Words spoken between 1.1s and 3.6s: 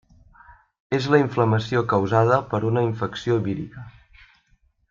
la inflamació causada per una infecció